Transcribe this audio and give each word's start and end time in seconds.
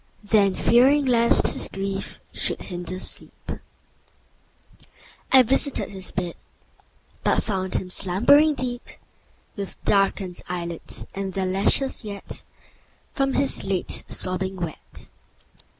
Then, 0.23 0.55
fearing 0.55 1.05
lest 1.05 1.49
his 1.49 1.67
grief 1.71 2.19
should 2.33 2.59
hinder 2.59 2.97
sleep, 2.97 3.51
I 5.31 5.43
visited 5.43 5.91
his 5.91 6.09
bed, 6.09 6.33
But 7.23 7.43
found 7.43 7.75
him 7.75 7.91
slumbering 7.91 8.55
deep, 8.55 8.81
With 9.55 9.77
darken'd 9.85 10.41
eyelids, 10.49 11.05
and 11.13 11.33
their 11.33 11.45
lashes 11.45 12.03
yet 12.03 12.29
10 12.29 12.43
From 13.13 13.33
his 13.33 13.63
late 13.63 14.03
sobbing 14.07 14.55
wet. 14.55 15.07